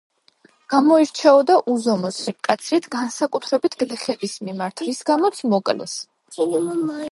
[0.73, 5.97] გამოირჩეოდა უზომო სიმკაცრით განსაკუთრებით გლეხების მიმართ, რის გამოც მოკლეს.